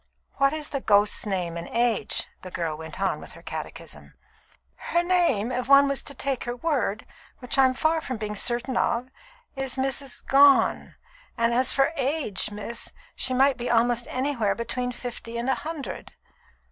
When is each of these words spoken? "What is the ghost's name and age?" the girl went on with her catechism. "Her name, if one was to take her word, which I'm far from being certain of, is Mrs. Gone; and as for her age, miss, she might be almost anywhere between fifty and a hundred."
"What 0.37 0.51
is 0.51 0.69
the 0.69 0.81
ghost's 0.81 1.27
name 1.27 1.57
and 1.57 1.67
age?" 1.69 2.25
the 2.41 2.49
girl 2.49 2.75
went 2.75 2.99
on 2.99 3.19
with 3.19 3.33
her 3.33 3.43
catechism. 3.43 4.15
"Her 4.75 5.03
name, 5.03 5.51
if 5.51 5.67
one 5.67 5.87
was 5.87 6.01
to 6.01 6.15
take 6.15 6.45
her 6.45 6.55
word, 6.55 7.05
which 7.37 7.55
I'm 7.55 7.75
far 7.75 8.01
from 8.01 8.17
being 8.17 8.35
certain 8.35 8.75
of, 8.75 9.09
is 9.55 9.75
Mrs. 9.75 10.25
Gone; 10.25 10.95
and 11.37 11.53
as 11.53 11.71
for 11.71 11.83
her 11.83 11.93
age, 11.97 12.49
miss, 12.49 12.93
she 13.15 13.35
might 13.35 13.57
be 13.57 13.69
almost 13.69 14.07
anywhere 14.09 14.55
between 14.55 14.91
fifty 14.91 15.37
and 15.37 15.47
a 15.47 15.53
hundred." 15.61 16.13